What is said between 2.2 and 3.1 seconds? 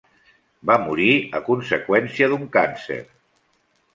d'un càncer.